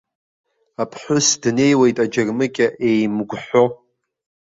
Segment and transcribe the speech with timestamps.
[0.81, 3.63] Аԥҳәыс днеиуеит аџьармыкьа еимгәҳәо.